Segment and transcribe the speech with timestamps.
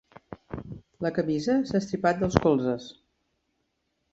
[1.05, 2.89] La camisa s'ha estripat dels colzes.